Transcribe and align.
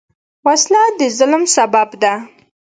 وسله 0.45 0.83
د 0.99 1.01
ظلم 1.17 1.43
سبب 1.55 1.89
ده 2.01 2.13